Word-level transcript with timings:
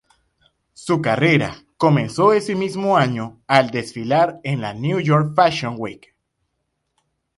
Su 0.73 0.99
carrera 0.99 1.57
comenzó 1.77 2.33
ese 2.33 2.55
mismo 2.55 2.97
año 2.97 3.39
al 3.45 3.69
desfilar 3.69 4.39
en 4.43 4.59
la 4.61 4.73
New 4.73 4.99
York 4.99 5.33
Fashion 5.35 5.75
Week. 5.77 6.15